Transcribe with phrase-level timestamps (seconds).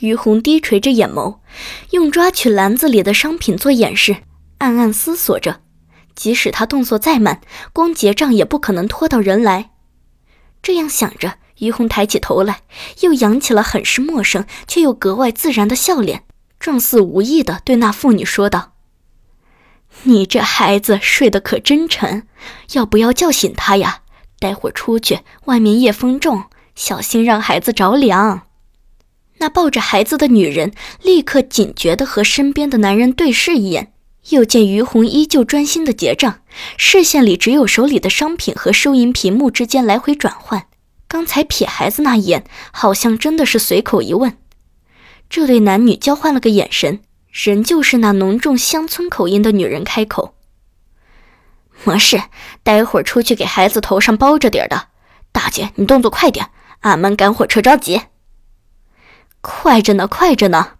[0.00, 1.38] 于红低垂着眼眸，
[1.90, 4.16] 用抓取篮子里的商品做掩饰，
[4.58, 5.60] 暗暗思索着：
[6.14, 7.40] 即使他动作再慢，
[7.72, 9.70] 光结账也不可能拖到人来。
[10.62, 12.62] 这样想着，于红抬起头来，
[13.00, 16.24] 又扬起了很是陌生却又格外自然的笑脸，
[16.58, 18.72] 状似无意的对那妇女说道
[20.04, 22.26] ：“你这孩子睡得可真沉，
[22.72, 24.00] 要不要叫醒他呀？
[24.40, 28.42] 待会儿出去，外面夜风重，小心让孩子着凉。”
[29.44, 30.72] 那抱着孩子的女人
[31.02, 33.92] 立刻警觉地和身边的男人对视一眼，
[34.30, 36.40] 又见于红依旧专心地结账，
[36.78, 40.64] 视线里只有手里的商品和收银屏幕之间来回转换。
[41.06, 44.38] 刚才瞥孩子那一眼，好像真的是随口一问。
[45.28, 47.00] 这对男女交换了个眼神，
[47.30, 50.36] 仍旧是那浓重乡村口音的女人开口
[51.84, 52.18] ：“没事，
[52.62, 54.86] 待会儿出去给孩子头上包着点的。
[55.32, 56.46] 大姐，你动作快点，
[56.80, 58.00] 俺们赶火车着急。”
[59.46, 60.78] 快着呢，快着呢！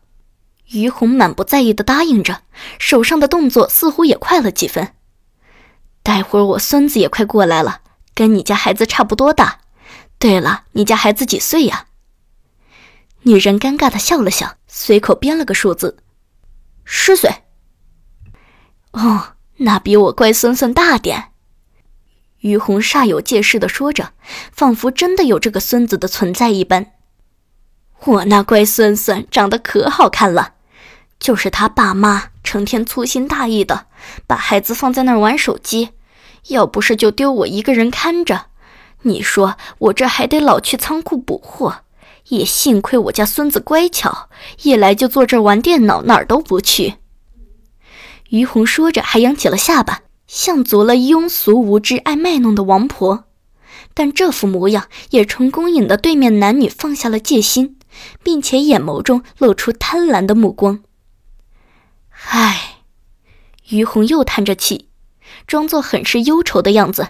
[0.70, 2.40] 于红满不在意的答应着，
[2.78, 4.94] 手上的动作似乎也快了几分。
[6.02, 7.82] 待会儿我孙子也快过来了，
[8.14, 9.60] 跟你家孩子差不多大。
[10.18, 11.88] 对了，你家孩子几岁呀？
[13.24, 15.98] 女人尴尬的笑了笑，随口编了个数字：
[16.84, 17.30] 十岁。
[18.92, 21.32] 哦，那比我乖孙孙大点。
[22.38, 24.14] 于红煞有介事的说着，
[24.50, 26.93] 仿佛真的有这个孙子的存在一般。
[28.00, 30.54] 我那乖孙孙长得可好看了，
[31.18, 33.86] 就是他爸妈成天粗心大意的
[34.26, 35.90] 把孩子放在那儿玩手机，
[36.48, 38.46] 要不是就丢我一个人看着，
[39.02, 41.76] 你说我这还得老去仓库补货。
[42.28, 44.30] 也幸亏我家孙子乖巧，
[44.62, 46.94] 一来就坐这儿玩电脑，哪儿都不去。
[48.30, 53.24] 于红说着，还扬起了下巴，像足了庸俗无知、爱卖弄的王婆，
[53.92, 57.76] 但这副模样也成功引得对面男女放下了戒心。
[58.22, 60.82] 并且眼眸中露出贪婪的目光。
[62.28, 62.78] 唉，
[63.70, 64.88] 于红又叹着气，
[65.46, 67.08] 装作很是忧愁的样子。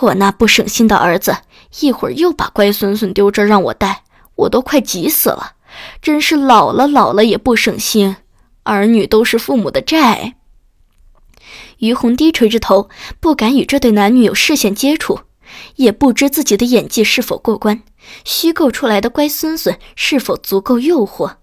[0.00, 1.38] 我那不省心的儿子，
[1.80, 4.02] 一会儿又把乖孙孙丢这儿让我带，
[4.34, 5.52] 我都快急死了。
[6.02, 8.16] 真是老了老了也不省心，
[8.64, 10.34] 儿女都是父母的债。
[11.78, 12.88] 于红低垂着头，
[13.20, 15.20] 不敢与这对男女有视线接触。
[15.76, 17.82] 也不知自己的演技是否过关，
[18.24, 21.36] 虚构出来的乖孙孙是否足够诱惑。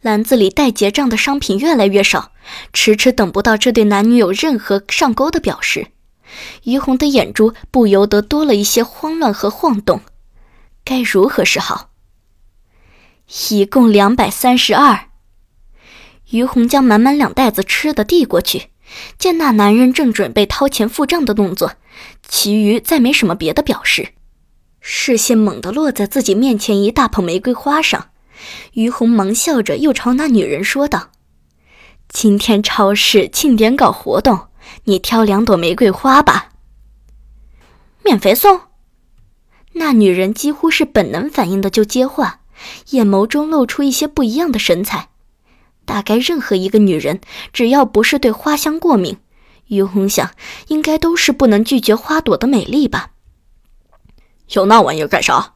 [0.00, 2.32] 篮子里待结账的商品越来越少，
[2.72, 5.88] 迟迟等不到这对男女有任何上钩的表示，
[6.64, 10.00] 于红的眼珠不由得多了一些慌乱和晃动，
[10.84, 11.90] 该如何是好？
[13.50, 15.06] 一共两百三十二。
[16.30, 18.68] 于红将满满两袋子吃的递过去，
[19.18, 21.74] 见那男人正准备掏钱付账的动作。
[22.28, 24.10] 其余再没什么别的表示，
[24.80, 28.10] 视线猛地落在自己面前一大捧玫瑰花上，
[28.74, 31.10] 于红忙笑着又朝那女人说道
[32.08, 34.46] ：“今天超市庆典搞活动，
[34.84, 36.50] 你挑两朵玫瑰花吧。”
[38.04, 38.60] 免费送？
[39.72, 42.40] 那女人几乎是本能反应的就接话，
[42.90, 45.08] 眼眸中露出一些不一样的神采。
[45.88, 49.16] 大概任何一个女人，只要不是对花香过敏。
[49.68, 50.32] 于红想，
[50.66, 53.12] 应该都是不能拒绝花朵的美丽吧。
[54.50, 55.54] 有那玩意儿干啥？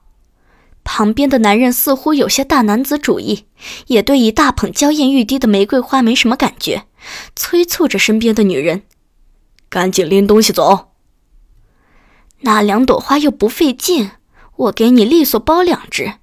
[0.84, 3.44] 旁边的男人似乎有些大男子主义，
[3.88, 6.84] 也对一大捧娇艳欲滴的玫瑰花没什么感觉，
[7.36, 8.82] 催促着身边的女人
[9.68, 10.92] ：“赶紧拎东西走。”
[12.40, 14.12] 那两朵花又不费劲，
[14.56, 16.14] 我给你利索包两只。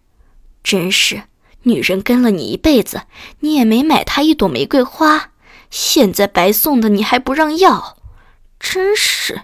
[0.63, 1.23] 真是，
[1.63, 3.03] 女人跟了你一辈子，
[3.39, 5.31] 你也没买她一朵玫瑰花。
[5.69, 7.97] 现在白送的你还不让要，
[8.59, 9.41] 真是。